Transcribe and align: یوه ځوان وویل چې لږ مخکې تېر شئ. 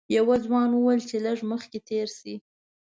یوه 0.17 0.35
ځوان 0.45 0.69
وویل 0.73 1.01
چې 1.09 1.17
لږ 1.25 1.37
مخکې 1.51 1.79
تېر 1.89 2.07
شئ. 2.17 2.35